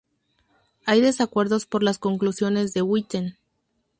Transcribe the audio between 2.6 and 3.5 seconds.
de Witten.